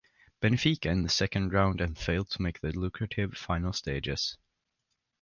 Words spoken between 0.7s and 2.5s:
in the second round and failed to